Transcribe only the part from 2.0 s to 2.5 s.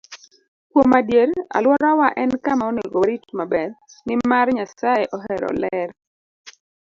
en